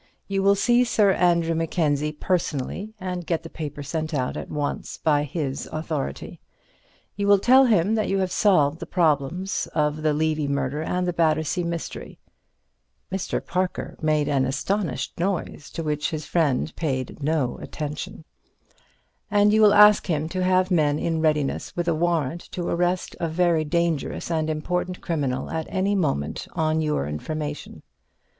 You 0.27 0.41
will 0.41 0.55
see 0.55 0.83
Sir 0.83 1.11
Andrew 1.11 1.53
Mackenzie 1.53 2.11
personally, 2.11 2.95
and 2.99 3.23
get 3.23 3.43
the 3.43 3.51
paper 3.51 3.83
sent 3.83 4.15
out 4.15 4.35
at 4.35 4.49
once, 4.49 4.97
by 4.97 5.21
his 5.25 5.69
authority; 5.71 6.39
you 7.15 7.27
will 7.27 7.37
tell 7.37 7.65
him 7.65 7.93
that 7.93 8.07
you 8.07 8.17
have 8.17 8.31
solved 8.31 8.79
the 8.79 8.87
problems 8.87 9.67
of 9.75 10.01
the 10.01 10.11
Levy 10.11 10.47
murder 10.47 10.81
and 10.81 11.05
the 11.07 11.13
Battersea 11.13 11.63
mystery"—Mr. 11.63 13.45
Parker 13.45 13.95
made 14.01 14.27
an 14.27 14.43
astonished 14.43 15.19
noise 15.19 15.69
to 15.69 15.83
which 15.83 16.09
his 16.09 16.25
friend 16.25 16.75
paid 16.75 17.21
no 17.21 17.59
attention—"and 17.59 19.53
you 19.53 19.61
will 19.61 19.73
ask 19.75 20.07
him 20.07 20.27
to 20.29 20.41
have 20.43 20.71
men 20.71 20.97
in 20.97 21.21
readiness 21.21 21.75
with 21.75 21.87
a 21.87 21.93
warrant 21.93 22.41
to 22.53 22.67
arrest 22.67 23.15
a 23.19 23.27
very 23.27 23.63
dangerous 23.63 24.31
and 24.31 24.49
important 24.49 24.99
criminal 24.99 25.51
at 25.51 25.67
any 25.69 25.93
moment 25.93 26.47
on 26.55 26.81
your 26.81 27.05
information. 27.07 27.83